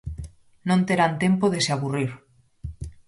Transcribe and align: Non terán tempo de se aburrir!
Non 0.67 0.79
terán 0.87 1.13
tempo 1.23 1.45
de 1.53 1.59
se 1.65 1.71
aburrir! 1.75 2.11